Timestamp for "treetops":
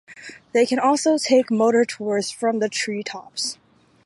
2.69-3.59